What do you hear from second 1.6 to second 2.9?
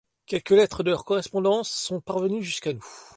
sont parvenues jusqu'à nous.